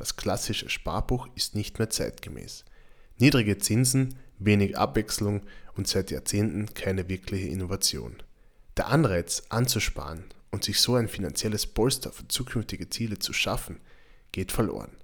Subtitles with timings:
[0.00, 2.64] das klassische Sparbuch ist nicht mehr zeitgemäß.
[3.18, 5.42] Niedrige Zinsen, wenig Abwechslung
[5.76, 8.22] und seit Jahrzehnten keine wirkliche Innovation.
[8.78, 13.78] Der Anreiz anzusparen und sich so ein finanzielles Polster für zukünftige Ziele zu schaffen,
[14.32, 14.96] geht verloren.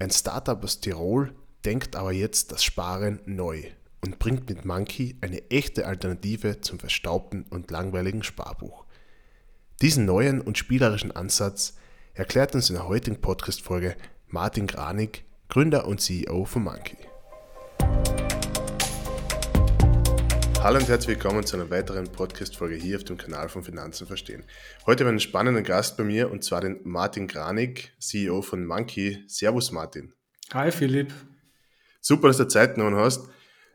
[0.00, 1.32] Ein Startup aus Tirol
[1.64, 3.62] denkt aber jetzt das Sparen neu
[4.00, 8.86] und bringt mit Monkey eine echte Alternative zum verstaubten und langweiligen Sparbuch.
[9.82, 11.74] Diesen neuen und spielerischen Ansatz
[12.14, 13.94] erklärt uns in der heutigen Podcast-Folge
[14.28, 16.96] Martin Granig, Gründer und CEO von Monkey.
[20.60, 24.42] Hallo und herzlich willkommen zu einer weiteren Podcast-Folge hier auf dem Kanal von Finanzen verstehen.
[24.84, 28.66] Heute haben wir einen spannenden Gast bei mir und zwar den Martin Granig, CEO von
[28.66, 29.22] Monkey.
[29.28, 30.12] Servus Martin.
[30.52, 31.12] Hi Philipp.
[32.00, 33.28] Super, dass du Zeit genommen hast.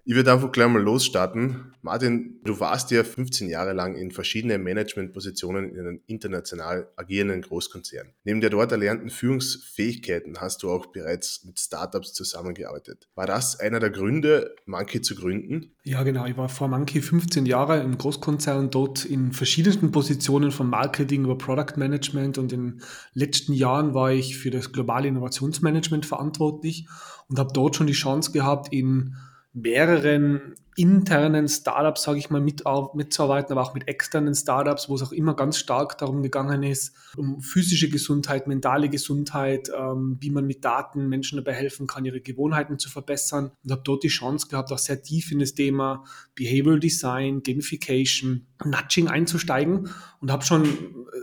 [0.04, 1.73] Ich würde einfach gleich mal losstarten.
[1.84, 8.09] Martin, du warst ja 15 Jahre lang in verschiedenen Managementpositionen in einem international agierenden Großkonzern.
[8.23, 13.09] Neben der dort erlernten Führungsfähigkeiten hast du auch bereits mit Startups zusammengearbeitet.
[13.14, 15.75] War das einer der Gründe, Monkey zu gründen?
[15.84, 16.25] Ja, genau.
[16.25, 21.38] Ich war vor Monkey 15 Jahre im Großkonzern dort in verschiedensten Positionen von Marketing über
[21.38, 22.81] Product Management und in den
[23.14, 26.88] letzten Jahren war ich für das globale Innovationsmanagement verantwortlich
[27.28, 29.16] und habe dort schon die Chance gehabt, in
[29.53, 32.63] mehreren internen Startups, sage ich mal, mit,
[32.94, 36.95] mitzuarbeiten, aber auch mit externen Startups, wo es auch immer ganz stark darum gegangen ist,
[37.17, 42.22] um physische Gesundheit, mentale Gesundheit, ähm, wie man mit Daten Menschen dabei helfen kann, ihre
[42.22, 43.52] Gewohnheiten zu verbessern.
[43.63, 48.47] Und habe dort die Chance gehabt, auch sehr tief in das Thema Behavioral Design, Gamification,
[48.63, 49.89] Nudging einzusteigen
[50.22, 50.67] und habe schon,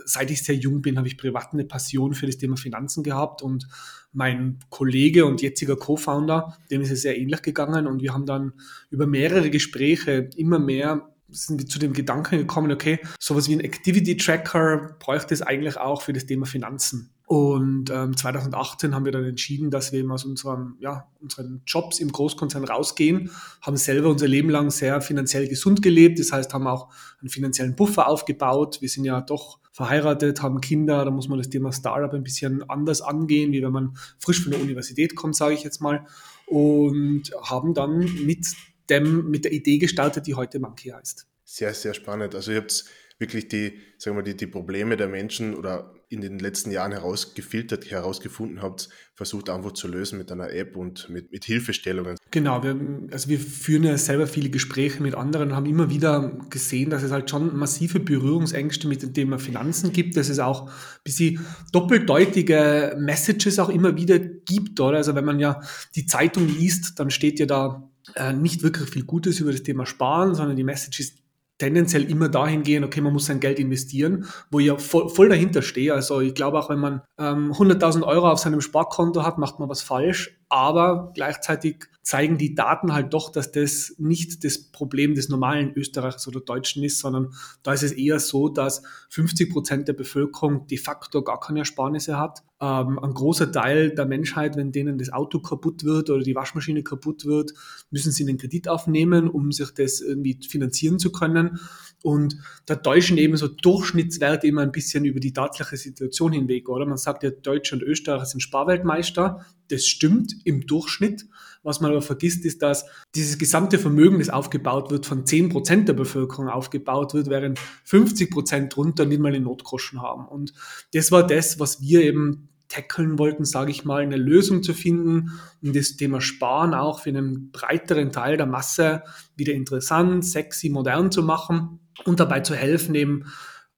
[0.05, 3.41] seit ich sehr jung bin, habe ich privat eine Passion für das Thema Finanzen gehabt
[3.41, 3.67] und
[4.11, 8.53] mein Kollege und jetziger Co-Founder, dem ist es sehr ähnlich gegangen und wir haben dann
[8.89, 13.59] über mehrere Gespräche immer mehr sind wir zu dem Gedanken gekommen, okay, sowas wie ein
[13.59, 17.11] Activity Tracker bräuchte es eigentlich auch für das Thema Finanzen.
[17.29, 21.99] Und ähm, 2018 haben wir dann entschieden, dass wir eben aus unserem, ja, unseren Jobs
[21.99, 23.29] im Großkonzern rausgehen,
[23.61, 26.91] haben selber unser Leben lang sehr finanziell gesund gelebt, das heißt, haben auch
[27.21, 28.81] einen finanziellen Buffer aufgebaut.
[28.81, 32.67] Wir sind ja doch verheiratet, haben Kinder, da muss man das Thema Startup ein bisschen
[32.67, 36.07] anders angehen, wie wenn man frisch von der Universität kommt, sage ich jetzt mal.
[36.47, 38.55] Und haben dann mit
[38.89, 41.27] dem, mit der Idee gestartet, die heute Monkey heißt.
[41.45, 42.33] Sehr, sehr spannend.
[42.33, 42.85] Also ihr habt
[43.19, 47.91] wirklich die, sagen wir, die, die Probleme der Menschen oder in den letzten Jahren herausgefiltert,
[47.91, 52.17] herausgefunden habt, versucht einfach zu lösen mit einer App und mit, mit Hilfestellungen.
[52.31, 52.75] Genau, wir,
[53.11, 57.03] also wir führen ja selber viele Gespräche mit anderen und haben immer wieder gesehen, dass
[57.03, 61.45] es halt schon massive Berührungsängste mit dem Thema Finanzen gibt, dass es auch ein bisschen
[61.73, 64.97] doppeldeutige Messages auch immer wieder gibt, oder?
[64.97, 65.61] Also wenn man ja
[65.95, 69.85] die Zeitung liest, dann steht ja da äh, nicht wirklich viel Gutes über das Thema
[69.85, 71.19] Sparen, sondern die Message ist
[71.59, 75.29] tendenziell immer dahin gehen, okay, man muss sein Geld investieren, wo ich ja voll, voll
[75.29, 75.93] dahinter stehe.
[75.93, 79.69] Also ich glaube auch, wenn man ähm, 100.000 Euro auf seinem Sparkonto hat, macht man
[79.69, 80.38] was falsch.
[80.49, 86.27] Aber gleichzeitig zeigen die Daten halt doch, dass das nicht das Problem des normalen Österreichers
[86.27, 90.79] oder Deutschen ist, sondern da ist es eher so, dass 50 Prozent der Bevölkerung de
[90.79, 92.39] facto gar keine Ersparnisse hat.
[92.59, 96.81] Ähm, ein großer Teil der Menschheit, wenn denen das Auto kaputt wird oder die Waschmaschine
[96.81, 97.53] kaputt wird,
[97.91, 101.59] müssen sie einen Kredit aufnehmen, um sich das irgendwie finanzieren zu können.
[102.01, 106.87] Und da täuschen eben so Durchschnittswerte immer ein bisschen über die tatsächliche Situation hinweg, oder?
[106.87, 109.45] Man sagt ja, Deutsche und Österreicher sind Sparweltmeister.
[109.69, 111.25] Das stimmt im Durchschnitt.
[111.61, 112.85] Was man aber vergisst, ist, dass
[113.15, 119.05] dieses gesamte Vermögen, das aufgebaut wird, von 10% der Bevölkerung aufgebaut wird, während 50% drunter
[119.05, 120.27] nicht mal den Notgroschen haben.
[120.27, 120.53] Und
[120.93, 125.39] das war das, was wir eben tackeln wollten, sage ich mal, eine Lösung zu finden,
[125.61, 129.03] um das Thema Sparen auch für einen breiteren Teil der Masse
[129.35, 133.25] wieder interessant, sexy, modern zu machen und dabei zu helfen, eben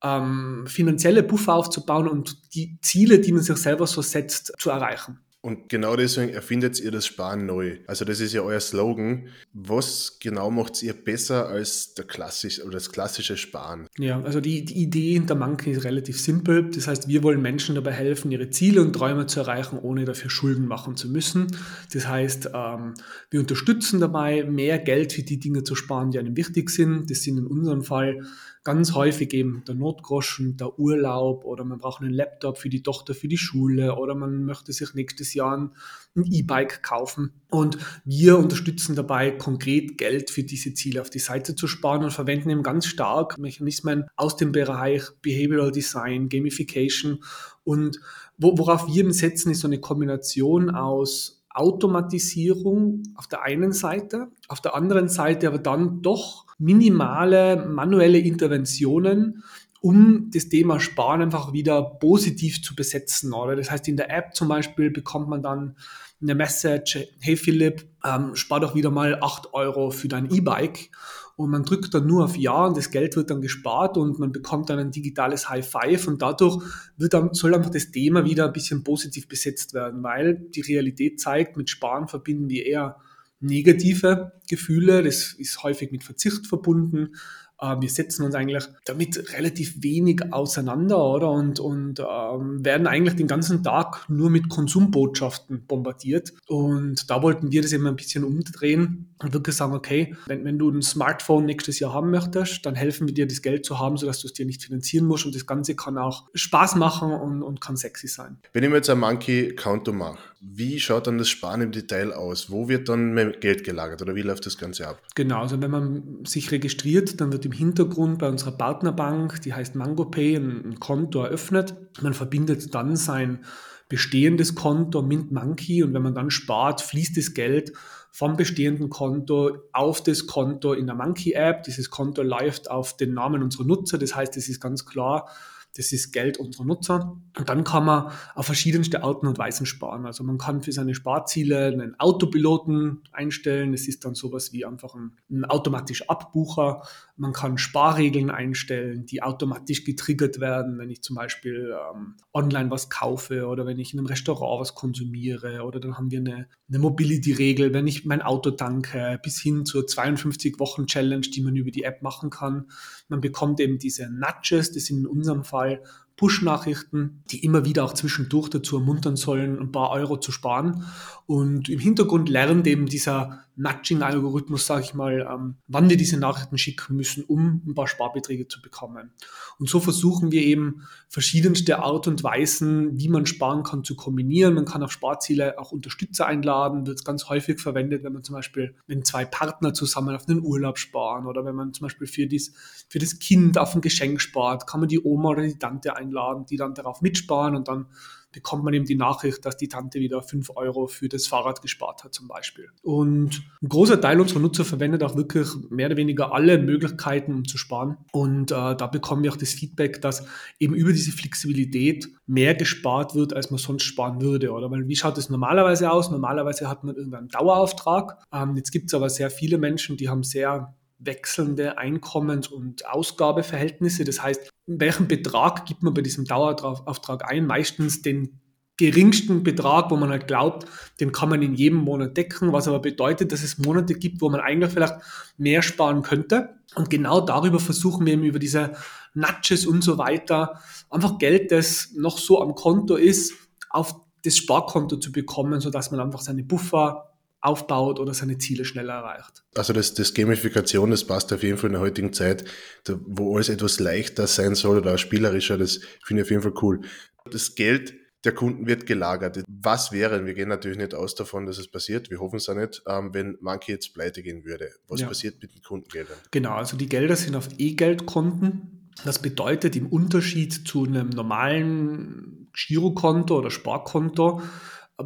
[0.04, 5.20] ähm, finanzielle Puffer aufzubauen und die Ziele, die man sich selber so setzt, zu erreichen.
[5.44, 7.78] Und genau deswegen erfindet ihr das Sparen neu.
[7.88, 9.28] Also das ist ja euer Slogan.
[9.54, 13.88] Was genau macht ihr besser als der klassisch, oder das klassische Sparen?
[13.98, 16.70] Ja, also die, die Idee hinter Monkey ist relativ simpel.
[16.70, 20.30] Das heißt, wir wollen Menschen dabei helfen, ihre Ziele und Träume zu erreichen, ohne dafür
[20.30, 21.48] Schulden machen zu müssen.
[21.92, 22.94] Das heißt, ähm,
[23.32, 27.10] wir unterstützen dabei, mehr Geld für die Dinge zu sparen, die einem wichtig sind.
[27.10, 28.20] Das sind in unserem Fall
[28.64, 33.16] ganz häufig eben der Notgroschen, der Urlaub oder man braucht einen Laptop für die Tochter
[33.16, 37.34] für die Schule oder man möchte sich nächstes Jahr ein E-Bike kaufen.
[37.50, 42.12] Und wir unterstützen dabei, konkret Geld für diese Ziele auf die Seite zu sparen und
[42.12, 47.24] verwenden eben ganz stark Mechanismen aus dem Bereich Behavioral Design, Gamification
[47.64, 48.00] und
[48.38, 54.62] worauf wir eben setzen, ist so eine Kombination aus Automatisierung auf der einen Seite, auf
[54.62, 59.44] der anderen Seite aber dann doch minimale manuelle Interventionen,
[59.82, 63.34] um das Thema Sparen einfach wieder positiv zu besetzen.
[63.34, 63.56] Oder?
[63.56, 65.76] Das heißt, in der App zum Beispiel bekommt man dann
[66.22, 70.92] eine Message, hey Philipp, ähm, spar doch wieder mal 8 Euro für dein E-Bike.
[71.36, 74.32] Und man drückt dann nur auf Ja und das Geld wird dann gespart und man
[74.32, 76.64] bekommt dann ein digitales High Five und dadurch
[76.98, 81.20] wird dann, soll einfach das Thema wieder ein bisschen positiv besetzt werden, weil die Realität
[81.20, 82.98] zeigt, mit Sparen verbinden wir eher
[83.42, 85.04] negative Gefühle.
[85.04, 87.16] Das ist häufig mit Verzicht verbunden.
[87.62, 91.32] Äh, wir setzen uns eigentlich damit relativ wenig auseinander, oder?
[91.32, 96.34] Und, und ähm, werden eigentlich den ganzen Tag nur mit Konsumbotschaften bombardiert.
[96.48, 100.58] Und da wollten wir das eben ein bisschen umdrehen und wirklich sagen, okay, wenn, wenn
[100.58, 103.98] du ein Smartphone nächstes Jahr haben möchtest, dann helfen wir dir, das Geld zu haben,
[103.98, 105.26] sodass du es dir nicht finanzieren musst.
[105.26, 108.38] Und das Ganze kann auch Spaß machen und, und kann sexy sein.
[108.54, 112.50] Wenn ich mir jetzt ein Monkey-Konto mache, wie schaut dann das Sparen im Detail aus?
[112.50, 115.00] Wo wird dann mehr Geld gelagert oder wie läuft das Ganze ab?
[115.14, 119.76] Genau, also wenn man sich registriert, dann wird im Hintergrund bei unserer Partnerbank, die heißt
[119.76, 121.76] MangoPay, ein, Konto eröffnet.
[122.02, 123.46] Man verbindet dann sein
[123.88, 127.74] bestehendes Konto Mint Monkey und wenn man dann spart, fließt das Geld
[128.10, 131.64] vom bestehenden Konto auf das Konto in der Monkey App.
[131.64, 135.30] Dieses Konto läuft auf den Namen unserer Nutzer, das heißt, es ist ganz klar,
[135.78, 137.18] das ist Geld unserer Nutzer.
[137.38, 140.06] Und dann kann man auf verschiedenste Arten und Weisen sparen.
[140.06, 143.74] Also man kann für seine Sparziele einen Autopiloten einstellen.
[143.74, 146.84] Es ist dann sowas wie einfach ein, ein automatisch Abbucher.
[147.16, 152.90] Man kann Sparregeln einstellen, die automatisch getriggert werden, wenn ich zum Beispiel ähm, online was
[152.90, 155.64] kaufe oder wenn ich in einem Restaurant was konsumiere.
[155.64, 159.84] Oder dann haben wir eine, eine Mobility-Regel, wenn ich mein Auto tanke, bis hin zur
[159.84, 162.66] 52-Wochen-Challenge, die man über die App machen kann.
[163.08, 165.82] Man bekommt eben diese Nudges, das sind in unserem Fall Fall
[166.18, 170.84] Push-Nachrichten, die immer wieder auch zwischendurch dazu ermuntern sollen, ein paar Euro zu sparen.
[171.26, 176.58] Und im Hintergrund lernt eben dieser Nudging-Algorithmus, sage ich mal, ähm, wann wir diese Nachrichten
[176.58, 179.12] schicken müssen, um ein paar Sparbeträge zu bekommen.
[179.60, 184.54] Und so versuchen wir eben verschiedenste Art und Weisen, wie man sparen kann, zu kombinieren.
[184.54, 188.76] Man kann auf Sparziele auch Unterstützer einladen, wird ganz häufig verwendet, wenn man zum Beispiel,
[188.88, 192.54] wenn zwei Partner zusammen auf einen Urlaub sparen oder wenn man zum Beispiel für, dies,
[192.88, 196.46] für das Kind auf ein Geschenk spart, kann man die Oma oder die Tante einladen,
[196.46, 197.88] die dann darauf mitsparen und dann
[198.32, 202.04] bekommt man eben die Nachricht, dass die Tante wieder 5 Euro für das Fahrrad gespart
[202.04, 202.70] hat zum Beispiel.
[202.82, 207.46] Und ein großer Teil unserer Nutzer verwendet auch wirklich mehr oder weniger alle Möglichkeiten, um
[207.46, 207.98] zu sparen.
[208.12, 210.26] Und äh, da bekommen wir auch das Feedback, dass
[210.60, 214.52] eben über diese Flexibilität mehr gespart wird, als man sonst sparen würde.
[214.52, 216.12] Oder weil wie schaut es normalerweise aus?
[216.12, 218.18] Normalerweise hat man irgendeinen Dauerauftrag.
[218.34, 220.74] Ähm, jetzt gibt es aber sehr viele Menschen, die haben sehr
[221.04, 224.06] wechselnde Einkommens- und Ausgabeverhältnisse.
[224.06, 227.46] Das heißt, welchen Betrag gibt man bei diesem Dauerauftrag ein?
[227.46, 228.40] Meistens den
[228.78, 230.66] geringsten Betrag, wo man halt glaubt,
[231.00, 234.30] den kann man in jedem Monat decken, was aber bedeutet, dass es Monate gibt, wo
[234.30, 234.96] man eigentlich vielleicht
[235.38, 236.56] mehr sparen könnte.
[236.76, 238.74] Und genau darüber versuchen wir eben über diese
[239.14, 243.34] Nudges und so weiter einfach Geld, das noch so am Konto ist,
[243.70, 247.11] auf das Sparkonto zu bekommen, sodass man einfach seine Buffer
[247.42, 249.44] aufbaut oder seine Ziele schneller erreicht.
[249.56, 252.46] Also das, das Gamifikation, das passt auf jeden Fall in der heutigen Zeit,
[252.84, 256.44] da, wo alles etwas leichter sein soll oder auch spielerischer, das finde ich auf jeden
[256.44, 256.82] Fall cool.
[257.30, 259.44] Das Geld der Kunden wird gelagert.
[259.48, 262.56] Was wäre, wir gehen natürlich nicht aus davon, dass es passiert, wir hoffen es auch
[262.56, 264.70] nicht, ähm, wenn Monkey jetzt pleite gehen würde.
[264.88, 265.08] Was ja.
[265.08, 266.18] passiert mit den Kundengeldern?
[266.30, 268.90] Genau, also die Gelder sind auf E-Geldkonten.
[269.04, 274.42] Das bedeutet im Unterschied zu einem normalen Girokonto oder Sparkonto,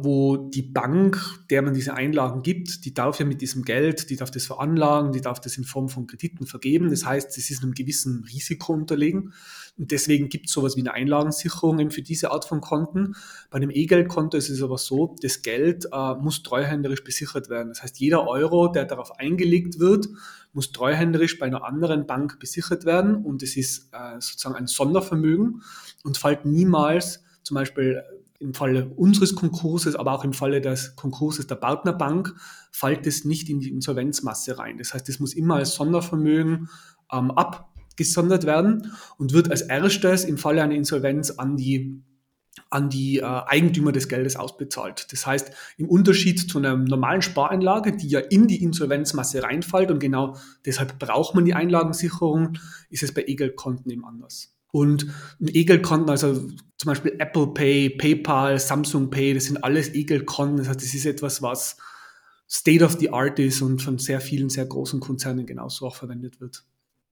[0.02, 1.20] wo die Bank,
[1.50, 5.12] der man diese Einlagen gibt, die darf ja mit diesem Geld, die darf das veranlagen,
[5.12, 6.90] die darf das in Form von Krediten vergeben.
[6.90, 9.32] Das heißt, es ist einem gewissen Risiko unterlegen.
[9.78, 13.14] Und deswegen gibt es sowas wie eine Einlagensicherung eben für diese Art von Konten.
[13.50, 17.68] Bei einem E-Geldkonto ist es aber so, das Geld äh, muss treuhänderisch besichert werden.
[17.68, 20.08] Das heißt, jeder Euro, der darauf eingelegt wird,
[20.54, 23.16] muss treuhänderisch bei einer anderen Bank besichert werden.
[23.16, 25.62] Und es ist äh, sozusagen ein Sondervermögen
[26.04, 28.02] und fällt niemals zum Beispiel
[28.40, 32.34] im Falle unseres Konkurses, aber auch im Falle des Konkurses der Partnerbank,
[32.70, 34.78] fällt es nicht in die Insolvenzmasse rein.
[34.78, 36.68] Das heißt, es muss immer als Sondervermögen
[37.12, 42.02] ähm, abgesondert werden und wird als erstes im Falle einer Insolvenz an die
[42.70, 45.12] an die äh, Eigentümer des Geldes ausbezahlt.
[45.12, 49.98] Das heißt, im Unterschied zu einer normalen Spareinlage, die ja in die Insolvenzmasse reinfällt und
[49.98, 54.55] genau deshalb braucht man die Einlagensicherung, ist es bei E-Geldkonten eben anders.
[54.76, 55.06] Und
[55.40, 60.58] ein E-Geldkonten, also zum Beispiel Apple Pay, PayPal, Samsung Pay, das sind alles E-Geldkonten.
[60.58, 61.78] Das heißt, das ist etwas, was
[62.48, 66.40] State of the Art ist und von sehr vielen, sehr großen Konzernen genauso auch verwendet
[66.40, 66.64] wird.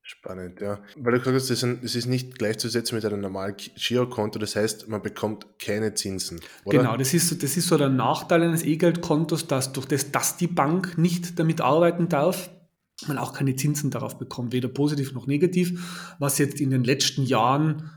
[0.03, 0.81] Spannend, ja.
[0.97, 4.87] Weil du gesagt hast, das, das ist nicht gleichzusetzen mit einem normalen Girokonto, das heißt,
[4.89, 6.41] man bekommt keine Zinsen.
[6.67, 6.79] Oder?
[6.79, 10.47] Genau, das ist, das ist so der Nachteil eines E-Geldkontos, dass durch das, dass die
[10.47, 12.51] Bank nicht damit arbeiten darf,
[13.07, 17.25] man auch keine Zinsen darauf bekommt, weder positiv noch negativ, was jetzt in den letzten
[17.25, 17.91] Jahren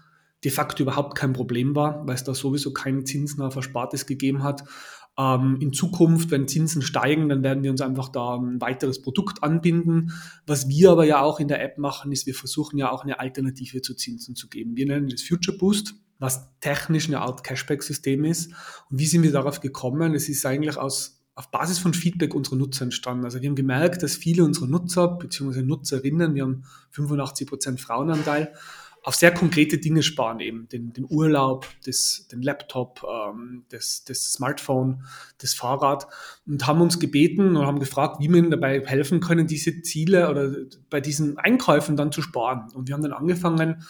[0.43, 4.43] de facto überhaupt kein Problem war, weil es da sowieso keine Zinsen auf Erspartes gegeben
[4.43, 4.63] hat.
[5.17, 9.43] Ähm, in Zukunft, wenn Zinsen steigen, dann werden wir uns einfach da ein weiteres Produkt
[9.43, 10.11] anbinden.
[10.45, 13.19] Was wir aber ja auch in der App machen, ist, wir versuchen ja auch eine
[13.19, 14.75] Alternative zu Zinsen zu geben.
[14.75, 18.53] Wir nennen das Future Boost, was technisch eine Art Cashback-System ist.
[18.89, 20.13] Und wie sind wir darauf gekommen?
[20.13, 23.23] Es ist eigentlich aus auf Basis von Feedback unserer Nutzer entstanden.
[23.23, 25.61] Also wir haben gemerkt, dass viele unserer Nutzer bzw.
[25.61, 28.53] Nutzerinnen, wir haben 85 Prozent Frauenanteil,
[29.03, 34.33] auf sehr konkrete Dinge sparen, eben den, den Urlaub, das, den Laptop, ähm, das, das
[34.33, 35.03] Smartphone,
[35.37, 36.07] das Fahrrad
[36.47, 40.31] und haben uns gebeten und haben gefragt, wie wir ihnen dabei helfen können, diese Ziele
[40.31, 40.51] oder
[40.89, 42.71] bei diesen Einkäufen dann zu sparen.
[42.73, 43.83] Und wir haben dann angefangen,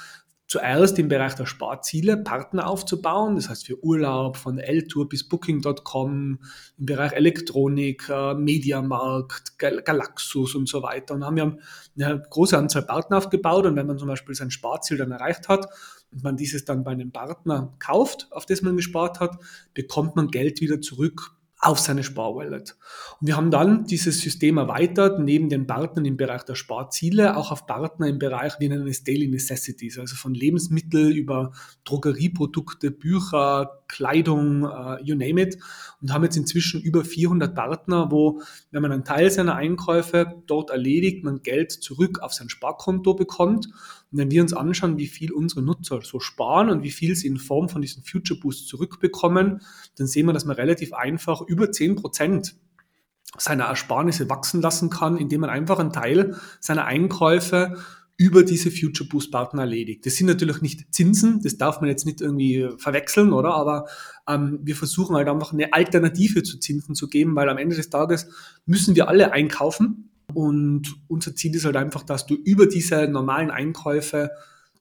[0.48, 6.40] zuerst im Bereich der Sparziele Partner aufzubauen, das heißt für Urlaub von L-Tour bis Booking.com,
[6.78, 11.16] im Bereich Elektronik, äh, Mediamarkt, Gal Galaxus und so weiter.
[11.16, 11.58] Und haben wir
[12.00, 15.68] eine große Anzahl Partner aufgebaut und wenn man zum Beispiel sein Sparziel dann erreicht hat
[16.12, 19.38] und man dieses dann bei einem Partner kauft, auf das man gespart hat,
[19.74, 22.78] bekommt man Geld wieder zurück auf seine Sparwallet.
[23.20, 27.52] Und wir haben dann dieses System erweitert, neben den Partnern im Bereich der Sparziele, auch
[27.52, 31.52] auf Partner im Bereich, wir nennen es Daily Necessities, also von Lebensmittel über
[31.84, 35.58] Drogerieprodukte, Bücher, Kleidung, uh, you name it.
[36.02, 38.42] Und haben jetzt inzwischen über 400 Partner, wo,
[38.72, 43.70] wenn man einen Teil seiner Einkäufe dort erledigt, man Geld zurück auf sein Sparkonto bekommt
[44.12, 47.28] und wenn wir uns anschauen, wie viel unsere Nutzer so sparen und wie viel sie
[47.28, 49.62] in Form von diesen Future Boosts zurückbekommen,
[49.98, 52.56] dann sehen wir, dass man relativ einfach über 10 Prozent
[53.38, 57.78] seiner Ersparnisse wachsen lassen kann, indem man einfach einen Teil seiner Einkäufe
[58.18, 60.06] über diese Future Boost Partner erledigt.
[60.06, 63.54] Das sind natürlich nicht Zinsen, das darf man jetzt nicht irgendwie verwechseln, oder?
[63.54, 63.88] Aber
[64.28, 67.92] ähm, wir versuchen halt einfach eine Alternative zu Zinsen zu geben, weil am Ende des
[67.92, 68.28] Tages
[68.66, 73.52] müssen wir alle einkaufen und unser Ziel ist halt einfach, dass du über diese normalen
[73.52, 74.32] Einkäufe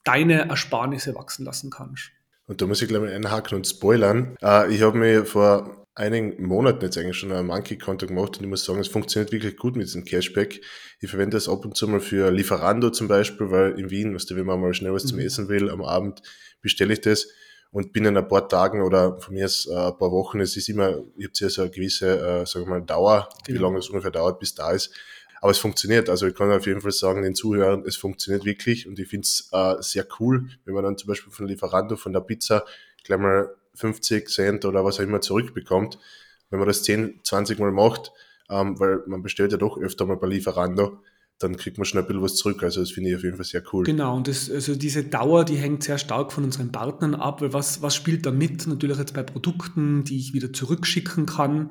[0.03, 2.11] deine Ersparnisse wachsen lassen kannst.
[2.47, 4.37] Und da muss ich gleich mal einhaken und spoilern.
[4.43, 8.51] Äh, ich habe mir vor einigen Monaten jetzt eigentlich schon ein Monkey-Konto gemacht und ich
[8.51, 10.61] muss sagen, es funktioniert wirklich gut mit diesem Cashback.
[11.01, 14.31] Ich verwende das ab und zu mal für Lieferando zum Beispiel, weil in Wien, weißt
[14.31, 15.09] du, wenn man mal schnell was mhm.
[15.09, 16.21] zum Essen will, am Abend
[16.61, 17.29] bestelle ich das
[17.71, 20.69] und binnen ein paar Tagen oder von mir aus äh, ein paar Wochen, es ist
[20.69, 23.59] immer, ich habe ja so eine gewisse, äh, sagen wir mal, Dauer, genau.
[23.59, 24.93] wie lange es ungefähr dauert, bis da ist.
[25.41, 26.09] Aber es funktioniert.
[26.09, 29.25] Also ich kann auf jeden Fall sagen, den Zuhörern, es funktioniert wirklich und ich finde
[29.25, 32.65] es äh, sehr cool, wenn man dann zum Beispiel von Lieferando, von der Pizza,
[33.03, 35.99] gleich mal 50 Cent oder was auch immer zurückbekommt.
[36.51, 38.13] Wenn man das 10, 20 Mal macht,
[38.51, 40.99] ähm, weil man bestellt ja doch öfter mal bei Lieferando,
[41.39, 42.63] dann kriegt man schnell ein bisschen was zurück.
[42.63, 43.85] Also das finde ich auf jeden Fall sehr cool.
[43.85, 47.53] Genau, und das, also diese Dauer, die hängt sehr stark von unseren Partnern ab, weil
[47.53, 48.67] was, was spielt da mit?
[48.67, 51.71] Natürlich jetzt bei Produkten, die ich wieder zurückschicken kann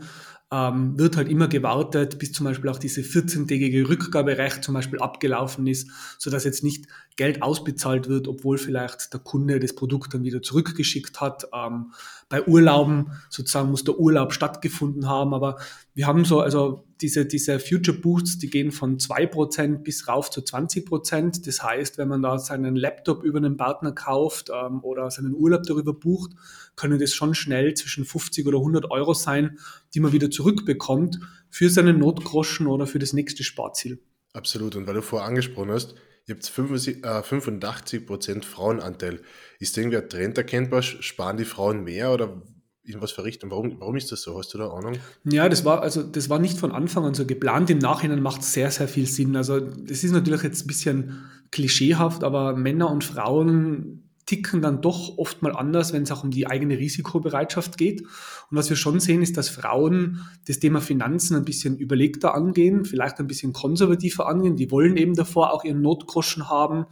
[0.52, 5.66] ähm, wird halt immer gewartet, bis zum Beispiel auch diese 14-tägige Rückgaberecht zum Beispiel abgelaufen
[5.68, 6.86] ist, sodass jetzt nicht
[7.16, 11.48] Geld ausbezahlt wird, obwohl vielleicht der Kunde das Produkt dann wieder zurückgeschickt hat.
[11.54, 11.92] Ähm,
[12.36, 15.58] bei Urlauben sozusagen muss der Urlaub stattgefunden haben, aber
[15.94, 20.42] wir haben so, also diese, diese Future Boosts, die gehen von 2% bis rauf zu
[20.42, 21.46] 20%.
[21.46, 25.64] Das heißt, wenn man da seinen Laptop über einen Partner kauft ähm, oder seinen Urlaub
[25.64, 26.32] darüber bucht,
[26.76, 29.58] können das schon schnell zwischen 50 oder 100 Euro sein,
[29.94, 34.04] die man wieder zurückbekommt für seinen Notgroschen oder für das nächste Sparziel.
[34.34, 34.76] Absolut.
[34.76, 35.96] Und weil du vorher angesprochen hast,
[36.34, 39.22] habt 85% Frauenanteil.
[39.60, 40.82] Ist irgendwie ein Trend erkennbar?
[40.82, 42.42] Sparen die Frauen mehr oder
[42.84, 43.52] in was für Richtung?
[43.52, 44.38] Warum, warum ist das so?
[44.38, 44.98] Hast du da Ahnung?
[45.24, 47.70] Ja, das war, also das war nicht von Anfang an so geplant.
[47.70, 49.36] Im Nachhinein macht es sehr, sehr viel Sinn.
[49.36, 55.18] Also das ist natürlich jetzt ein bisschen klischeehaft, aber Männer und Frauen ticken dann doch
[55.18, 58.02] oft mal anders, wenn es auch um die eigene Risikobereitschaft geht.
[58.02, 62.86] Und was wir schon sehen, ist, dass Frauen das Thema Finanzen ein bisschen überlegter angehen,
[62.86, 64.56] vielleicht ein bisschen konservativer angehen.
[64.56, 66.86] Die wollen eben davor auch ihren Notgroschen haben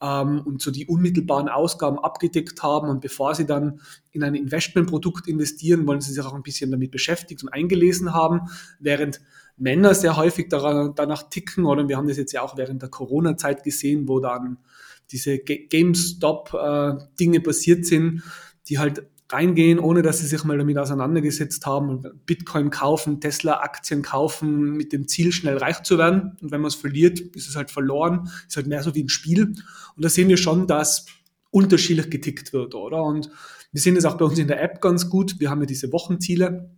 [0.00, 2.88] ähm, und so die unmittelbaren Ausgaben abgedeckt haben.
[2.88, 3.80] Und bevor sie dann
[4.12, 8.42] in ein Investmentprodukt investieren, wollen sie sich auch ein bisschen damit beschäftigt und eingelesen haben,
[8.78, 9.20] während
[9.56, 12.90] Männer sehr häufig daran, danach ticken, oder wir haben das jetzt ja auch während der
[12.90, 14.58] Corona-Zeit gesehen, wo dann
[15.10, 18.22] diese GameStop-Dinge äh, passiert sind,
[18.68, 24.76] die halt reingehen, ohne dass sie sich mal damit auseinandergesetzt haben Bitcoin kaufen, Tesla-Aktien kaufen,
[24.76, 26.36] mit dem Ziel, schnell reich zu werden.
[26.40, 29.08] Und wenn man es verliert, ist es halt verloren, ist halt mehr so wie ein
[29.08, 29.42] Spiel.
[29.96, 31.06] Und da sehen wir schon, dass
[31.50, 33.02] unterschiedlich getickt wird, oder?
[33.02, 33.30] Und
[33.72, 35.40] wir sehen es auch bei uns in der App ganz gut.
[35.40, 36.70] Wir haben ja diese Wochenziele.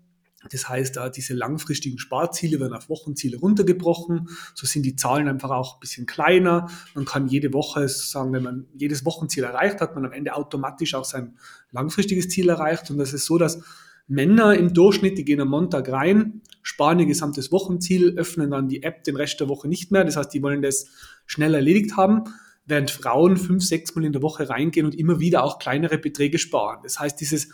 [0.51, 4.29] Das heißt, diese langfristigen Sparziele werden auf Wochenziele runtergebrochen.
[4.55, 6.71] So sind die Zahlen einfach auch ein bisschen kleiner.
[6.95, 10.95] Man kann jede Woche sagen, wenn man jedes Wochenziel erreicht hat, man am Ende automatisch
[10.95, 11.37] auch sein
[11.73, 12.89] langfristiges Ziel erreicht.
[12.91, 13.61] Und das ist so, dass
[14.07, 18.83] Männer im Durchschnitt, die gehen am Montag rein, sparen ihr gesamtes Wochenziel, öffnen dann die
[18.83, 20.05] App den Rest der Woche nicht mehr.
[20.05, 20.87] Das heißt, die wollen das
[21.27, 22.25] schnell erledigt haben,
[22.65, 26.39] während Frauen fünf, sechs Mal in der Woche reingehen und immer wieder auch kleinere Beträge
[26.39, 26.79] sparen.
[26.85, 27.49] Das heißt, dieses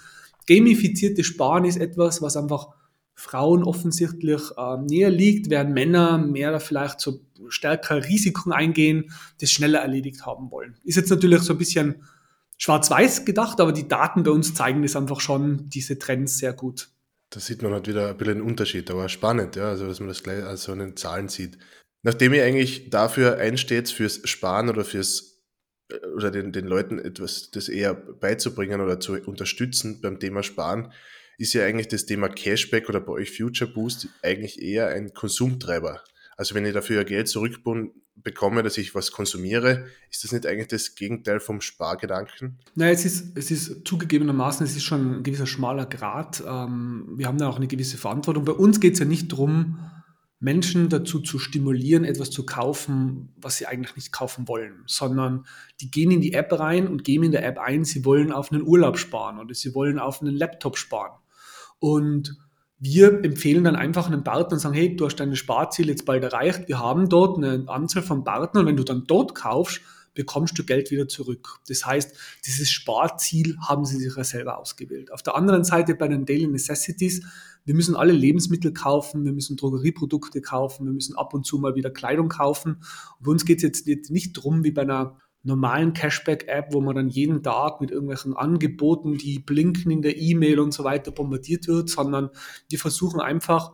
[0.47, 2.69] gamifizierte Sparen ist etwas, was einfach
[3.15, 9.81] Frauen offensichtlich äh, näher liegt, während Männer mehr vielleicht so stärker Risiken eingehen, das schneller
[9.81, 10.77] erledigt haben wollen.
[10.85, 12.03] Ist jetzt natürlich so ein bisschen
[12.59, 16.89] schwarz-weiß gedacht, aber die Daten bei uns zeigen das einfach schon, diese Trends sehr gut.
[17.31, 20.09] Da sieht man halt wieder ein bisschen den Unterschied, aber spannend, ja, also dass man
[20.09, 21.59] das gleich also in den Zahlen sieht.
[22.03, 25.34] Nachdem ihr eigentlich dafür einsteht, fürs Sparen oder fürs
[26.15, 30.93] oder den, den Leuten etwas das eher beizubringen oder zu unterstützen beim Thema Sparen,
[31.39, 36.03] ist ja eigentlich das Thema Cashback oder bei euch Future Boost eigentlich eher ein Konsumtreiber.
[36.37, 40.95] Also wenn ich dafür Geld zurückbekomme, dass ich was konsumiere, ist das nicht eigentlich das
[40.95, 42.59] Gegenteil vom Spargedanken?
[42.75, 46.43] Naja, es ist, es ist zugegebenermaßen, es ist schon ein gewisser schmaler Grad.
[46.47, 48.45] Ähm, wir haben da auch eine gewisse Verantwortung.
[48.45, 49.79] Bei uns geht es ja nicht darum,
[50.41, 55.47] Menschen dazu zu stimulieren, etwas zu kaufen, was sie eigentlich nicht kaufen wollen, sondern
[55.81, 58.53] die gehen in die App rein und geben in der App ein, sie wollen auf
[58.53, 61.19] einen Urlaub sparen oder sie wollen auf einen Laptop sparen.
[61.79, 62.37] Und
[62.79, 66.23] wir empfehlen dann einfach einen Partner und sagen, hey, du hast deine Sparziel jetzt bald
[66.23, 69.81] erreicht, wir haben dort eine Anzahl von Partnern wenn du dann dort kaufst,
[70.15, 71.61] bekommst du Geld wieder zurück.
[71.69, 72.17] Das heißt,
[72.47, 75.13] dieses Sparziel haben sie sich ja selber ausgewählt.
[75.13, 77.23] Auf der anderen Seite bei den Daily Necessities,
[77.65, 81.75] wir müssen alle Lebensmittel kaufen, wir müssen Drogerieprodukte kaufen, wir müssen ab und zu mal
[81.75, 82.83] wieder Kleidung kaufen.
[83.19, 86.97] Und bei uns geht es jetzt nicht drum wie bei einer normalen Cashback-App, wo man
[86.97, 91.69] dann jeden Tag mit irgendwelchen Angeboten, die blinken in der E-Mail und so weiter bombardiert
[91.69, 92.31] wird, sondern
[92.71, 93.73] wir versuchen einfach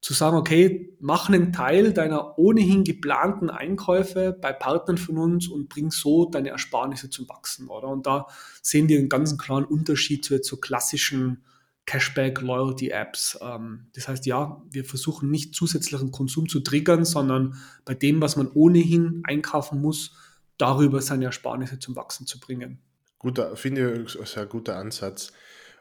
[0.00, 5.68] zu sagen, okay, mach einen Teil deiner ohnehin geplanten Einkäufe bei Partnern von uns und
[5.68, 7.88] bring so deine Ersparnisse zum Wachsen, oder?
[7.88, 8.26] Und da
[8.62, 11.44] sehen wir einen ganz klaren Unterschied zu, zu klassischen
[11.84, 13.40] Cashback-Loyalty-Apps.
[13.42, 18.36] Ähm, das heißt, ja, wir versuchen nicht zusätzlichen Konsum zu triggern, sondern bei dem, was
[18.36, 20.14] man ohnehin einkaufen muss,
[20.56, 22.78] darüber seine Ersparnisse zum Wachsen zu bringen.
[23.18, 25.32] Guter, finde ich ein sehr guter Ansatz.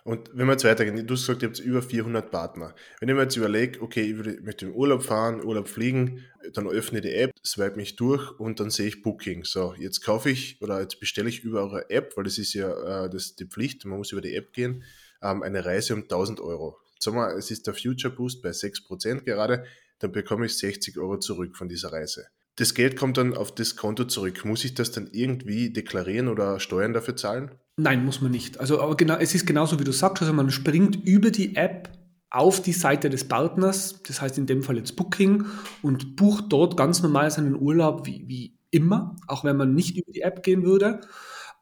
[0.04, 2.74] Und wenn wir jetzt weitergehen, du hast gesagt, ihr habt über 400 Partner.
[3.00, 7.02] Wenn ich mir jetzt überlege, okay, ich mit dem Urlaub fahren, Urlaub fliegen, dann öffne
[7.02, 9.44] die App, swipe mich durch und dann sehe ich Booking.
[9.44, 13.06] So, jetzt kaufe ich oder jetzt bestelle ich über eure App, weil das ist ja
[13.06, 14.84] äh, das die Pflicht, man muss über die App gehen,
[15.22, 16.80] ähm, eine Reise um 1000 Euro.
[16.98, 19.66] Sagen wir, es ist der Future Boost bei 6% gerade,
[20.00, 22.28] dann bekomme ich 60 Euro zurück von dieser Reise
[22.60, 24.44] das Geld kommt dann auf das Konto zurück.
[24.44, 27.52] Muss ich das dann irgendwie deklarieren oder Steuern dafür zahlen?
[27.78, 28.60] Nein, muss man nicht.
[28.60, 30.22] Also aber genau, es ist genauso, wie du sagst.
[30.22, 31.90] Also man springt über die App
[32.30, 35.46] auf die Seite des Partners, das heißt in dem Fall jetzt Booking,
[35.82, 40.12] und bucht dort ganz normal seinen Urlaub wie, wie immer, auch wenn man nicht über
[40.12, 41.02] die App gehen würde.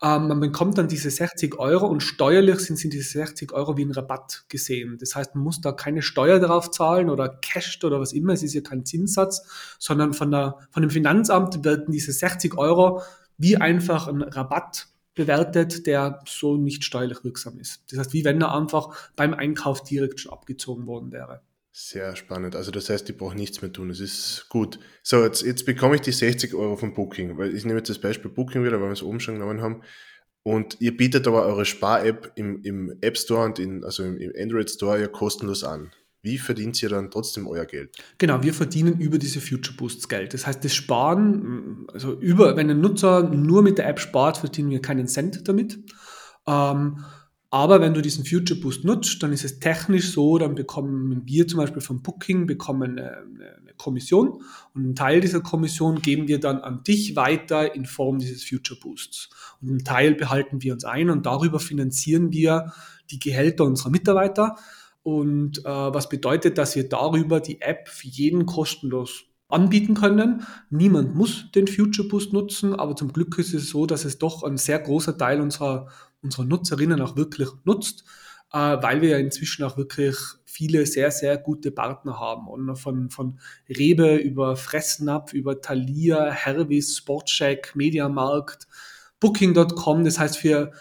[0.02, 3.86] Ähm, man bekommt dann diese 60 Euro und steuerlich sind, sind diese 60 Euro wie
[3.86, 4.98] ein Rabatt gesehen.
[5.00, 8.34] Das heißt, man muss da keine Steuer drauf zahlen oder cashed oder was immer.
[8.34, 13.02] Es ist ja kein Zinssatz, sondern von, der, von dem Finanzamt werden diese 60 Euro
[13.40, 17.84] wie einfach ein Rabatt bewertet, der so nicht steuerlich wirksam ist.
[17.92, 21.42] Das heißt, wie wenn er einfach beim Einkauf direkt schon abgezogen worden wäre.
[21.80, 22.56] Sehr spannend.
[22.56, 23.90] Also das heißt, ich brauche nichts mehr tun.
[23.90, 24.80] Das ist gut.
[25.04, 28.00] So, jetzt, jetzt bekomme ich die 60 Euro von Booking, weil ich nehme jetzt das
[28.00, 29.84] Beispiel Booking wieder, weil wir es oben schon genommen haben.
[30.42, 34.32] Und ihr bietet aber eure Spar-App im, im App Store und in, also im, im
[34.36, 35.92] Android Store ja kostenlos an.
[36.24, 37.96] Wie verdient ihr dann trotzdem euer Geld?
[38.18, 40.34] Genau, wir verdienen über diese Future Boosts Geld.
[40.34, 44.72] Das heißt, das Sparen, also über, wenn ein Nutzer nur mit der App spart, verdienen
[44.72, 45.78] wir keinen Cent damit.
[46.48, 47.06] Ähm,
[47.50, 51.48] aber wenn du diesen Future Boost nutzt, dann ist es technisch so, dann bekommen wir
[51.48, 54.42] zum Beispiel vom Booking bekommen eine, eine Kommission
[54.74, 58.78] und einen Teil dieser Kommission geben wir dann an dich weiter in Form dieses Future
[58.80, 59.30] Boosts.
[59.62, 62.74] Und einen Teil behalten wir uns ein und darüber finanzieren wir
[63.12, 64.58] die Gehälter unserer Mitarbeiter.
[65.04, 70.46] Und äh, was bedeutet, dass wir darüber die App für jeden kostenlos anbieten können.
[70.70, 74.44] Niemand muss den Future Boost nutzen, aber zum Glück ist es so, dass es doch
[74.44, 75.88] ein sehr großer Teil unserer
[76.22, 78.04] unsere Nutzerinnen auch wirklich nutzt,
[78.52, 82.48] äh, weil wir ja inzwischen auch wirklich viele sehr, sehr gute Partner haben.
[82.48, 88.68] Und von, von Rebe über Fressnapf, über Thalia, Hervis, Sportcheck, Mediamarkt,
[89.20, 90.04] Booking.com.
[90.04, 90.72] Das heißt, für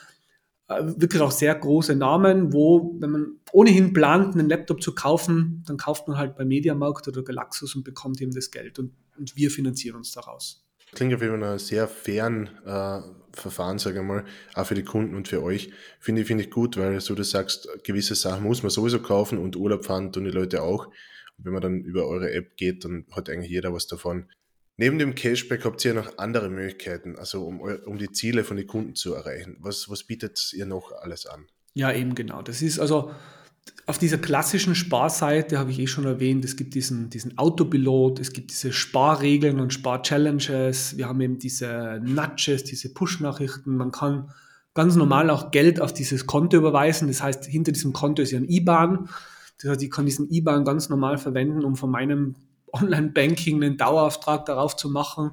[0.69, 5.77] wirklich auch sehr große Namen, wo, wenn man ohnehin plant, einen Laptop zu kaufen, dann
[5.77, 9.51] kauft man halt bei Mediamarkt oder Galaxus und bekommt eben das Geld und, und wir
[9.51, 10.67] finanzieren uns daraus.
[10.95, 13.01] Klingt auf jeden Fall ein sehr fairen äh,
[13.33, 14.25] Verfahren, sage ich mal,
[14.55, 15.71] auch für die Kunden und für euch.
[16.01, 19.39] Finde ich, finde ich gut, weil so du sagst, gewisse Sachen muss man sowieso kaufen
[19.39, 20.87] und Urlaub fahren tun die Leute auch.
[20.87, 24.27] Und wenn man dann über eure App geht, dann hat eigentlich jeder was davon.
[24.79, 28.67] Neben dem Cashback habt ihr noch andere Möglichkeiten, also um, um die Ziele von den
[28.67, 29.57] Kunden zu erreichen.
[29.61, 31.47] Was, was bietet ihr noch alles an?
[31.73, 32.43] Ja, eben genau.
[32.43, 33.11] Das ist also
[33.87, 38.33] auf dieser klassischen Sparseite habe ich eh schon erwähnt, es gibt diesen, diesen Autopilot, es
[38.33, 44.31] gibt diese Sparregeln und Sparchallenges, wir haben eben diese Nudges, diese Push-Nachrichten, man kann
[44.75, 48.39] ganz normal auch Geld auf dieses Konto überweisen, das heißt, hinter diesem Konto ist ja
[48.39, 49.09] ein IBAN,
[49.61, 52.35] das heißt, ich kann diesen IBAN ganz normal verwenden, um von meinem
[52.83, 55.33] Online-Banking einen Dauerauftrag darauf zu machen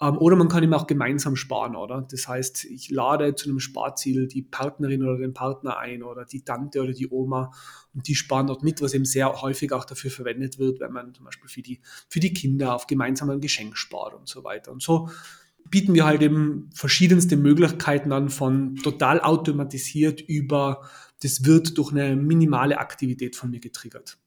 [0.00, 2.06] ähm, oder man kann eben auch gemeinsam sparen, oder?
[2.10, 6.44] Das heißt, ich lade zu einem Sparziel die Partnerin oder den Partner ein oder die
[6.44, 7.52] Tante oder die Oma
[7.94, 11.14] und die sparen dort mit, was eben sehr häufig auch dafür verwendet wird, wenn man
[11.14, 14.70] zum Beispiel für die, für die Kinder auf gemeinsamen Geschenk spart und so weiter.
[14.72, 15.08] Und so
[15.70, 20.88] bieten wir halt eben verschiedenste Möglichkeiten an von total automatisiert über,
[21.22, 24.18] das wird durch eine minimale Aktivität von mir getriggert.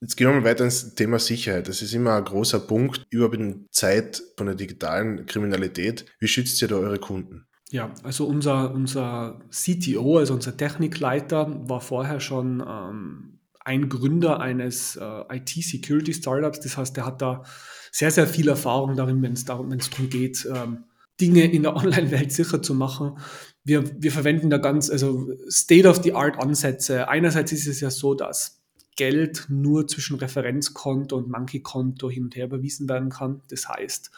[0.00, 1.68] Jetzt gehen wir mal weiter ins Thema Sicherheit.
[1.68, 6.06] Das ist immer ein großer Punkt über die Zeit von der digitalen Kriminalität.
[6.18, 7.46] Wie schützt ihr da eure Kunden?
[7.70, 14.96] Ja, also unser, unser CTO, also unser Technikleiter, war vorher schon ähm, ein Gründer eines
[14.96, 16.60] äh, IT-Security-Startups.
[16.60, 17.44] Das heißt, er hat da
[17.92, 20.84] sehr, sehr viel Erfahrung darin, wenn es darum, wenn es darum geht, ähm,
[21.20, 23.18] Dinge in der Online-Welt sicher zu machen.
[23.64, 27.06] Wir, wir verwenden da ganz, also State-of-the-Art-Ansätze.
[27.08, 28.59] Einerseits ist es ja so, dass
[29.00, 33.40] Geld nur zwischen Referenzkonto und Monkey-Konto hin und her überwiesen werden kann.
[33.48, 34.10] Das heißt,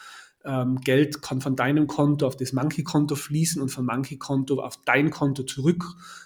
[0.45, 5.11] ähm, Geld kann von deinem Konto auf das Monkey-Konto fließen und von Monkey-Konto auf dein
[5.11, 5.85] Konto zurück,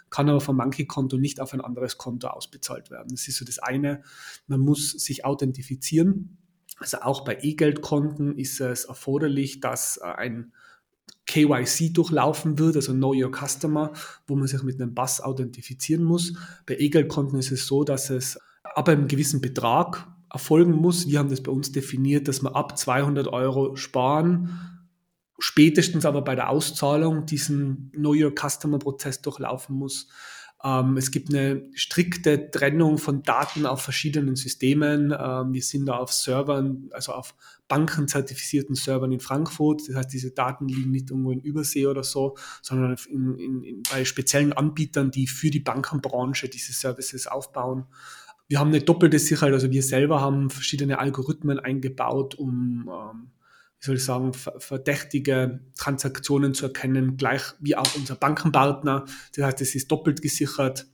[0.08, 3.08] kann aber vom Monkey-Konto nicht auf ein anderes Konto ausbezahlt werden.
[3.10, 4.02] Das ist so das eine.
[4.46, 6.38] Man muss sich authentifizieren.
[6.78, 10.54] Also auch bei E-Geld-Konten ist es erforderlich, dass äh, ein
[11.26, 13.92] KYC durchlaufen wird, also Know Your Customer,
[14.26, 16.32] wo man sich mit einem Pass authentifizieren muss.
[16.64, 18.38] Bei E-Geld-Konten ist es so, dass es
[18.76, 21.08] ab einem gewissen Betrag erfolgen muss.
[21.08, 24.50] Wir haben das bei uns definiert, dass wir ab 200 Euro sparen,
[25.38, 30.08] spätestens aber bei der Auszahlung diesen Know Your Customer Prozess durchlaufen muss.
[30.62, 35.14] Ähm, es gibt eine strikte Trennung von Daten auf verschiedenen Systemen.
[35.18, 37.34] Ähm, wir sind da auf Servern, also auf
[37.68, 39.88] bankenzertifizierten Servern in Frankfurt.
[39.88, 43.82] Das heißt, diese Daten liegen nicht irgendwo in Übersee oder so, sondern in, in, in,
[43.90, 47.86] bei speziellen Anbietern, die für die Bankenbranche diese Services aufbauen.
[48.48, 53.30] Wir haben eine doppelte Sicherheit, also wir selber haben verschiedene Algorithmen eingebaut, um ähm,
[53.80, 59.04] wie soll ich sagen, verdächtige Transaktionen zu erkennen, gleich wie auch unser Bankenpartner.
[59.34, 60.86] Das heißt, es ist doppelt gesichert.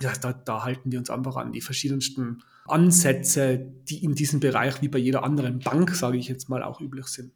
[0.00, 4.40] Das heißt, da, da halten wir uns einfach an die verschiedensten Ansätze, die in diesem
[4.40, 7.32] Bereich wie bei jeder anderen Bank, sage ich jetzt mal, auch üblich sind.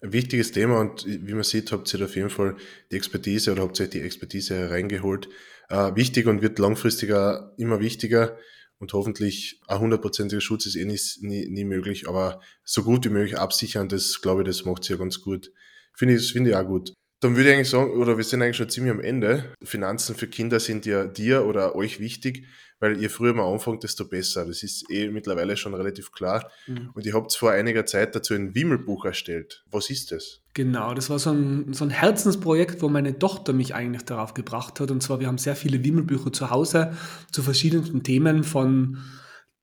[0.00, 2.56] Ein wichtiges Thema und wie man sieht, habt ihr auf jeden Fall
[2.90, 5.28] die Expertise oder ihr die Expertise hereingeholt.
[5.70, 8.36] Äh, wichtig und wird langfristiger immer wichtiger
[8.84, 13.08] und hoffentlich ein hundertprozentiger Schutz ist eh nicht, nie, nie möglich, aber so gut wie
[13.08, 15.50] möglich absichern, das glaube ich, das macht sie ja ganz gut.
[15.94, 16.92] Finde ich, finde ich auch gut.
[17.20, 19.54] Dann würde ich eigentlich sagen, oder wir sind eigentlich schon ziemlich am Ende.
[19.64, 22.46] Finanzen für Kinder sind ja dir oder euch wichtig
[22.80, 24.44] weil je früher man anfängt, desto besser.
[24.46, 26.50] Das ist eh mittlerweile schon relativ klar.
[26.66, 26.90] Mhm.
[26.94, 29.64] Und ihr habt vor einiger Zeit dazu ein Wimmelbuch erstellt.
[29.70, 30.42] Was ist das?
[30.54, 34.80] Genau, das war so ein, so ein Herzensprojekt, wo meine Tochter mich eigentlich darauf gebracht
[34.80, 34.90] hat.
[34.90, 36.96] Und zwar, wir haben sehr viele Wimmelbücher zu Hause
[37.32, 38.98] zu verschiedensten Themen von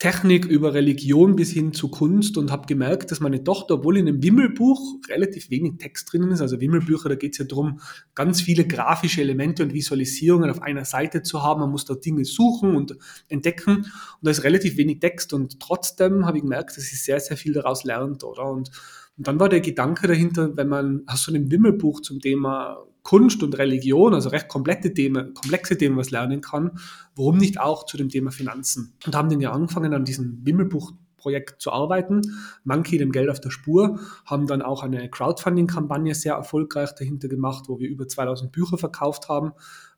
[0.02, 4.08] Technik über Religion bis hin zu Kunst und habe gemerkt, dass meine Tochter, obwohl in
[4.08, 7.80] einem Wimmelbuch relativ wenig Text drinnen ist, also Wimmelbücher, da geht es ja darum,
[8.16, 11.60] ganz viele grafische Elemente und Visualisierungen auf einer Seite zu haben.
[11.62, 13.88] Man muss da Dinge suchen und entdecken und
[14.24, 17.54] da ist relativ wenig Text und trotzdem habe ich gemerkt, dass sie sehr, sehr viel
[17.54, 18.50] daraus lernt, oder?
[18.50, 18.72] Und,
[19.18, 23.42] und dann war der Gedanke dahinter, wenn man aus so einem Wimmelbuch zum Thema Kunst
[23.44, 26.72] und Religion, also recht komplette Themen, komplexe Themen was lernen kann,
[27.16, 28.94] warum nicht auch zu dem Thema Finanzen?
[29.06, 32.22] Und haben dann ja angefangen, an diesem Wimmelbuch Projekt zu arbeiten.
[32.64, 37.66] Monkey dem Geld auf der Spur, haben dann auch eine Crowdfunding-Kampagne sehr erfolgreich dahinter gemacht,
[37.68, 39.54] wo wir über 2000 Bücher verkauft haben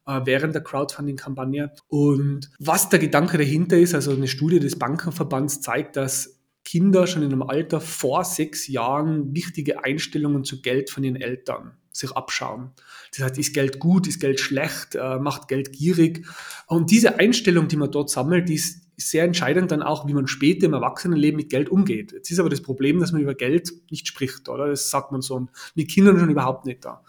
[0.06, 1.71] äh, während der Crowdfunding-Kampagne.
[1.88, 7.23] Und was der Gedanke dahinter ist, also eine Studie des Bankenverbands zeigt, dass Kinder schon
[7.23, 12.71] in einem Alter vor sechs Jahren wichtige Einstellungen zu Geld von ihren Eltern sich abschauen.
[13.12, 16.26] Das heißt, ist Geld gut, ist Geld schlecht, äh, macht Geld gierig.
[16.67, 20.28] Und diese Einstellung, die man dort sammelt, die ist sehr entscheidend dann auch, wie man
[20.28, 22.12] später im Erwachsenenleben mit Geld umgeht.
[22.12, 24.67] Jetzt ist aber das Problem, dass man über Geld nicht spricht, oder?
[24.67, 25.36] Das sagt man so.
[25.36, 27.04] Und mit Kindern schon überhaupt nicht da.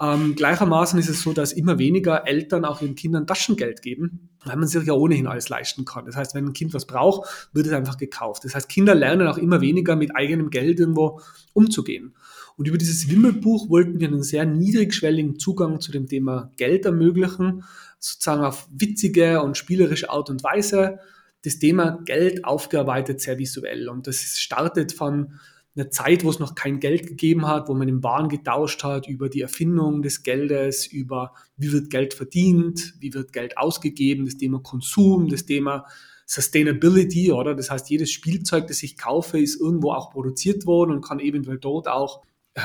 [0.00, 4.56] Ähm, gleichermaßen ist es so, dass immer weniger Eltern auch ihren Kindern Taschengeld geben, weil
[4.56, 6.06] man sich ja ohnehin alles leisten kann.
[6.06, 8.44] Das heißt, wenn ein Kind was braucht, wird es einfach gekauft.
[8.44, 11.20] Das heißt, Kinder lernen auch immer weniger mit eigenem Geld irgendwo
[11.52, 12.14] umzugehen.
[12.56, 17.64] Und über dieses Wimmelbuch wollten wir einen sehr niedrigschwelligen Zugang zu dem Thema Geld ermöglichen,
[17.98, 21.00] sozusagen auf witzige und spielerische Art und Weise.
[21.44, 23.88] Das Thema Geld aufgearbeitet sehr visuell.
[23.88, 25.34] Und das startet von
[25.76, 29.08] einer Zeit, wo es noch kein Geld gegeben hat, wo man im Waren getauscht hat,
[29.08, 34.36] über die Erfindung des Geldes, über wie wird Geld verdient, wie wird Geld ausgegeben, das
[34.36, 35.86] Thema Konsum, das Thema
[36.26, 37.54] Sustainability, oder?
[37.54, 41.58] Das heißt, jedes Spielzeug, das ich kaufe, ist irgendwo auch produziert worden und kann eventuell
[41.58, 42.22] dort auch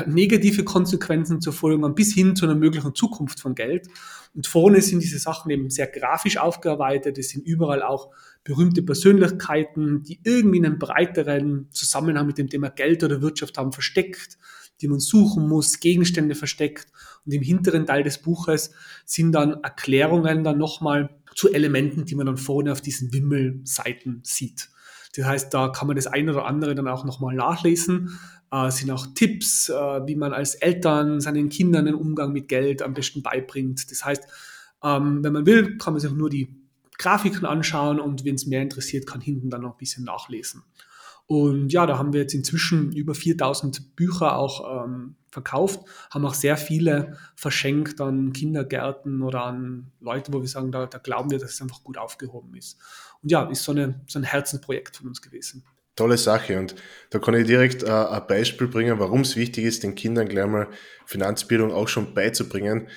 [0.07, 3.87] negative Konsequenzen zur Folge bis hin zu einer möglichen Zukunft von Geld.
[4.35, 7.17] Und vorne sind diese Sachen eben sehr grafisch aufgearbeitet.
[7.17, 8.09] Es sind überall auch
[8.43, 14.37] berühmte Persönlichkeiten, die irgendwie einen breiteren Zusammenhang mit dem Thema Geld oder Wirtschaft haben, versteckt,
[14.81, 16.87] die man suchen muss, Gegenstände versteckt.
[17.25, 18.71] Und im hinteren Teil des Buches
[19.05, 24.69] sind dann Erklärungen dann nochmal zu Elementen, die man dann vorne auf diesen Wimmelseiten sieht.
[25.15, 28.19] Das heißt, da kann man das eine oder andere dann auch nochmal nachlesen.
[28.51, 32.81] Äh, sind auch Tipps, äh, wie man als Eltern seinen Kindern den Umgang mit Geld
[32.81, 33.89] am besten beibringt.
[33.91, 34.23] Das heißt,
[34.83, 36.55] ähm, wenn man will, kann man sich auch nur die
[36.97, 40.63] Grafiken anschauen und wenn es mehr interessiert, kann hinten dann noch ein bisschen nachlesen.
[41.25, 46.35] Und ja, da haben wir jetzt inzwischen über 4000 Bücher auch ähm, verkauft, haben auch
[46.35, 51.39] sehr viele verschenkt an Kindergärten oder an Leute, wo wir sagen, da, da glauben wir,
[51.39, 52.77] dass es einfach gut aufgehoben ist.
[53.21, 55.65] Und ja, ist so, eine, so ein Herzensprojekt von uns gewesen.
[55.95, 56.75] Tolle Sache und
[57.09, 60.47] da kann ich direkt äh, ein Beispiel bringen, warum es wichtig ist, den Kindern gleich
[60.47, 60.67] mal
[61.05, 62.87] Finanzbildung auch schon beizubringen.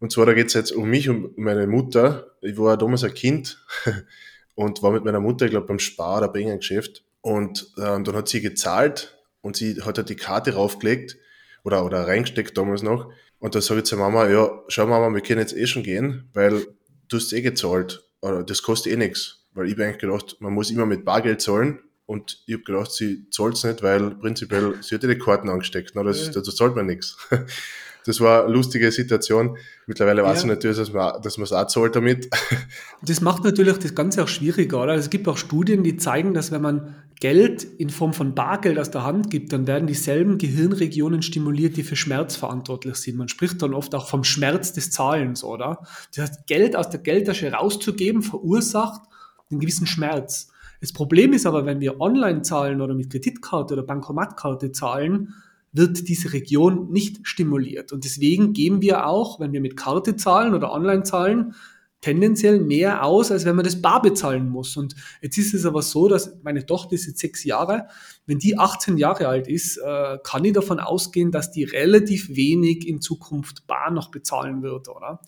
[0.00, 2.36] Und zwar, da geht es jetzt um mich und meine Mutter.
[2.40, 3.64] Ich war damals ein Kind
[4.54, 7.04] und war mit meiner Mutter, ich glaube, beim Spar- oder Geschäft.
[7.20, 11.16] Und ähm, dann hat sie gezahlt und sie hat halt die Karte raufgelegt
[11.64, 13.10] oder, oder reingesteckt damals noch.
[13.38, 16.28] Und da sage ich zur Mama, ja, schau Mama, wir können jetzt eh schon gehen,
[16.34, 16.66] weil
[17.08, 18.04] du hast eh gezahlt.
[18.20, 19.46] Oder das kostet eh nichts.
[19.54, 21.80] Weil ich habe eigentlich gedacht, man muss immer mit Bargeld zahlen.
[22.06, 25.50] Und ich habe gedacht, sie zahlt es nicht, weil prinzipiell sie hat ja die Karten
[25.50, 25.92] angesteckt.
[25.94, 26.32] Na, das, ja.
[26.32, 27.18] dazu zahlt man nichts.
[28.06, 29.58] das war eine lustige Situation.
[29.86, 30.44] Mittlerweile weiß ja.
[30.44, 32.28] ich natürlich, dass man dass man es auch zahlt damit.
[33.02, 34.92] Das macht natürlich das Ganze auch schwieriger, oder?
[34.92, 38.78] Also es gibt auch Studien, die zeigen, dass wenn man Geld in Form von Bargeld
[38.78, 43.16] aus der Hand gibt, dann werden dieselben Gehirnregionen stimuliert, die für Schmerz verantwortlich sind.
[43.16, 45.80] Man spricht dann oft auch vom Schmerz des Zahlens, oder?
[46.14, 49.02] Das heißt, Geld aus der Geldtasche rauszugeben verursacht
[49.50, 50.50] einen gewissen Schmerz.
[50.80, 55.34] Das Problem ist aber, wenn wir online zahlen oder mit Kreditkarte oder Bankomatkarte zahlen,
[55.72, 57.92] wird diese Region nicht stimuliert.
[57.92, 61.54] Und deswegen geben wir auch, wenn wir mit Karte zahlen oder online zahlen,
[62.00, 64.76] tendenziell mehr aus, als wenn man das bar bezahlen muss.
[64.76, 67.88] Und jetzt ist es aber so, dass meine Tochter ist jetzt sechs Jahre.
[68.26, 72.86] Wenn die 18 Jahre alt ist, äh, kann ich davon ausgehen, dass die relativ wenig
[72.86, 75.20] in Zukunft bar noch bezahlen wird, oder?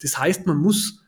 [0.00, 1.02] Das heißt, man muss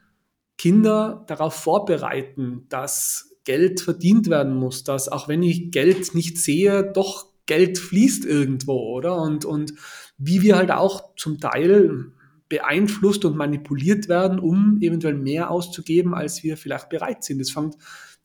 [0.58, 6.90] Kinder darauf vorbereiten, dass Geld verdient werden muss, dass auch wenn ich Geld nicht sehe,
[6.92, 9.20] doch Geld fließt irgendwo, oder?
[9.20, 9.74] Und, und
[10.16, 12.12] wie wir halt auch zum Teil
[12.48, 17.40] beeinflusst und manipuliert werden, um eventuell mehr auszugeben, als wir vielleicht bereit sind.
[17.40, 17.76] Es fand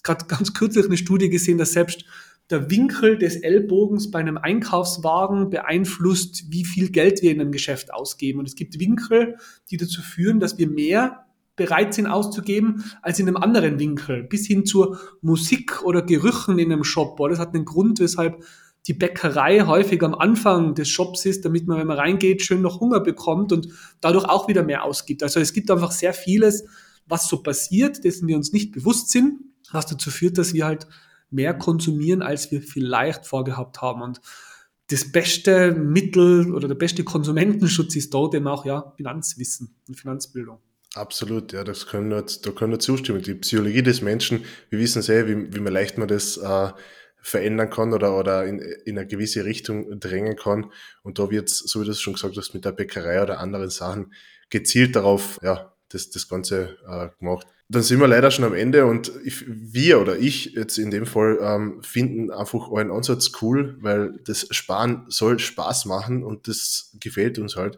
[0.03, 2.05] gerade ganz kürzlich eine Studie gesehen, dass selbst
[2.49, 7.93] der Winkel des Ellbogens bei einem Einkaufswagen beeinflusst, wie viel Geld wir in einem Geschäft
[7.93, 8.39] ausgeben.
[8.39, 9.37] Und es gibt Winkel,
[9.69, 14.47] die dazu führen, dass wir mehr bereit sind auszugeben, als in einem anderen Winkel, bis
[14.47, 17.17] hin zur Musik oder Gerüchen in einem Shop.
[17.29, 18.43] Das hat einen Grund, weshalb
[18.89, 22.79] die Bäckerei häufig am Anfang des Shops ist, damit man, wenn man reingeht, schön noch
[22.79, 23.67] Hunger bekommt und
[24.01, 25.21] dadurch auch wieder mehr ausgibt.
[25.21, 26.65] Also es gibt einfach sehr vieles,
[27.05, 30.87] was so passiert, dessen wir uns nicht bewusst sind, was dazu führt, dass wir halt
[31.29, 34.01] mehr konsumieren, als wir vielleicht vorgehabt haben.
[34.01, 34.21] Und
[34.87, 40.57] das beste Mittel oder der beste Konsumentenschutz ist dort eben auch ja Finanzwissen und Finanzbildung.
[40.95, 43.21] Absolut, ja, das können wir, da können wir zustimmen.
[43.21, 46.71] Die Psychologie des Menschen, wir wissen sehr, wie, wie man leicht man das äh,
[47.21, 50.71] verändern kann oder, oder in, in eine gewisse Richtung drängen kann.
[51.03, 53.69] Und da wird so wie du es schon gesagt hast, mit der Bäckerei oder anderen
[53.69, 54.13] Sachen
[54.49, 57.47] gezielt darauf, ja, das, das Ganze äh, gemacht.
[57.67, 61.05] Dann sind wir leider schon am Ende und ich, wir oder ich jetzt in dem
[61.05, 66.95] Fall ähm, finden einfach euren Ansatz cool, weil das Sparen soll Spaß machen und das
[66.99, 67.77] gefällt uns halt.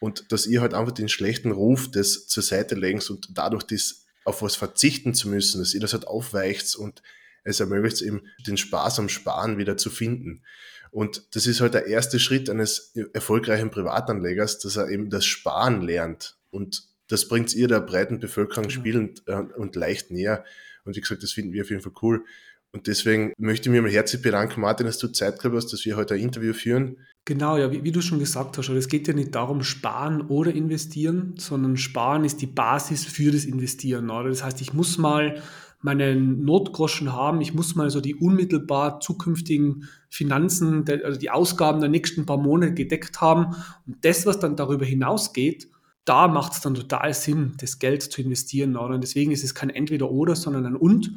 [0.00, 4.06] Und dass ihr halt einfach den schlechten Ruf das zur Seite legst und dadurch das
[4.24, 7.02] auf was verzichten zu müssen, dass ihr das halt aufweicht und
[7.44, 10.42] es ermöglicht eben den Spaß am Sparen wieder zu finden.
[10.90, 15.82] Und das ist halt der erste Schritt eines erfolgreichen Privatanlegers, dass er eben das Sparen
[15.82, 16.36] lernt.
[16.50, 20.44] Und das bringt ihr der breiten Bevölkerung spielend äh, und leicht näher.
[20.84, 22.24] Und wie gesagt, das finden wir auf jeden Fall cool.
[22.72, 25.84] Und deswegen möchte ich mir mal herzlich bedanken, Martin, dass du Zeit gehabt hast, dass
[25.84, 26.98] wir heute ein Interview führen.
[27.24, 30.52] Genau, ja, wie, wie du schon gesagt hast, es geht ja nicht darum, sparen oder
[30.52, 34.08] investieren, sondern sparen ist die Basis für das Investieren.
[34.08, 34.28] Oder?
[34.28, 35.42] Das heißt, ich muss mal
[35.82, 37.40] meinen Notgroschen haben.
[37.40, 42.74] Ich muss mal so die unmittelbar zukünftigen Finanzen, also die Ausgaben der nächsten paar Monate
[42.74, 43.56] gedeckt haben.
[43.86, 45.68] Und das, was dann darüber hinausgeht,
[46.04, 48.76] da macht es dann total Sinn, das Geld zu investieren.
[48.76, 48.94] Oder?
[48.94, 51.12] Und deswegen ist es kein Entweder-Oder, sondern ein Und.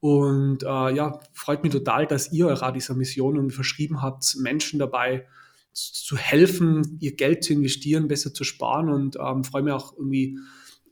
[0.00, 4.78] Und äh, ja, freut mich total, dass ihr euch auch dieser Mission verschrieben habt, Menschen
[4.78, 5.26] dabei
[5.72, 10.38] zu helfen, ihr Geld zu investieren, besser zu sparen und ähm, freue mich auch irgendwie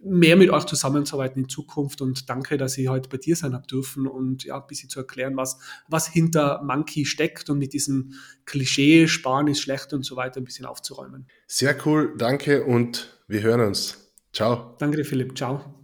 [0.02, 3.66] mehr mit euch zusammenzuarbeiten in Zukunft und danke, dass ich heute bei dir sein habe
[3.66, 8.12] dürfen und ja, ein bisschen zu erklären, was, was hinter Monkey steckt und mit diesem
[8.44, 11.26] Klischee, Sparen ist schlecht und so weiter ein bisschen aufzuräumen.
[11.46, 14.12] Sehr cool, danke und wir hören uns.
[14.32, 14.76] Ciao.
[14.78, 15.36] Danke dir, Philipp.
[15.36, 15.75] Ciao.